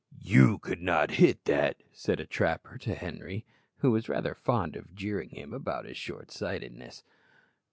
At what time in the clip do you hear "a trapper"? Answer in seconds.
2.19-2.79